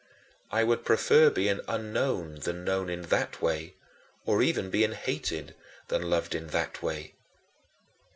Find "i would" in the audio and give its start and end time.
0.49-0.83